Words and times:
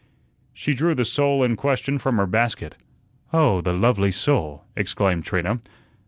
She 0.51 0.73
drew 0.73 0.95
the 0.95 1.05
sole 1.05 1.43
in 1.43 1.55
question 1.55 1.99
from 1.99 2.17
her 2.17 2.25
basket. 2.25 2.73
"Oh, 3.31 3.61
the 3.61 3.71
lovely 3.73 4.11
sole!" 4.11 4.65
exclaimed 4.75 5.25
Trina. 5.25 5.59